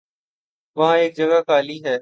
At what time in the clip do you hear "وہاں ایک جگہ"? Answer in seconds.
0.77-1.39